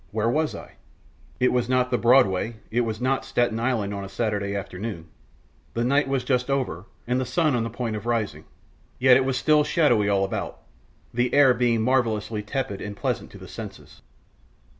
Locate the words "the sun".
7.21-7.55